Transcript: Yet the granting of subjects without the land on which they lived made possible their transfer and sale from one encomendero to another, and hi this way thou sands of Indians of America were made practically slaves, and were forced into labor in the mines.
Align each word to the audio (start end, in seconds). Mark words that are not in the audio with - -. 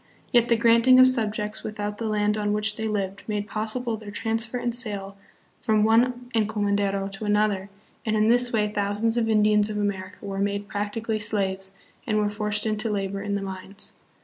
Yet 0.31 0.47
the 0.49 0.55
granting 0.55 0.99
of 0.99 1.05
subjects 1.05 1.61
without 1.61 1.99
the 1.99 2.07
land 2.07 2.35
on 2.35 2.53
which 2.53 2.75
they 2.75 2.87
lived 2.87 3.21
made 3.27 3.47
possible 3.47 3.97
their 3.97 4.09
transfer 4.09 4.57
and 4.57 4.73
sale 4.73 5.15
from 5.61 5.83
one 5.83 6.31
encomendero 6.33 7.07
to 7.11 7.25
another, 7.25 7.69
and 8.03 8.15
hi 8.15 8.27
this 8.27 8.51
way 8.51 8.65
thou 8.65 8.91
sands 8.93 9.15
of 9.15 9.29
Indians 9.29 9.69
of 9.69 9.77
America 9.77 10.25
were 10.25 10.39
made 10.39 10.67
practically 10.67 11.19
slaves, 11.19 11.73
and 12.07 12.17
were 12.17 12.31
forced 12.31 12.65
into 12.65 12.89
labor 12.89 13.21
in 13.21 13.35
the 13.35 13.43
mines. 13.43 13.93